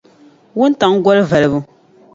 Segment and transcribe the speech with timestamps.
[0.57, 1.59] wuntaŋ goli valibu.